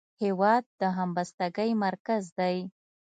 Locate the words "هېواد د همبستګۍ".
0.23-1.71